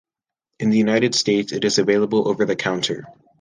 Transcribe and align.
In 0.59 0.71
the 0.71 0.79
United 0.79 1.13
States 1.13 1.51
it 1.51 1.63
is 1.63 1.77
available 1.77 2.27
over 2.27 2.43
the 2.43 2.55
counter. 2.55 3.05